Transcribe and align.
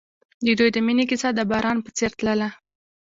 د 0.45 0.47
دوی 0.59 0.69
د 0.75 0.77
مینې 0.85 1.03
کیسه 1.09 1.29
د 1.33 1.39
باران 1.51 1.77
په 1.85 1.89
څېر 1.97 2.11
تلله. 2.19 2.49